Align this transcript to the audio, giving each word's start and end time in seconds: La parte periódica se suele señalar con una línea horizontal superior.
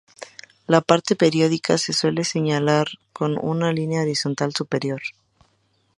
La 0.65 0.81
parte 0.81 1.15
periódica 1.15 1.77
se 1.77 1.93
suele 1.93 2.23
señalar 2.23 2.87
con 3.13 3.37
una 3.37 3.71
línea 3.71 4.01
horizontal 4.01 4.51
superior. 4.51 5.03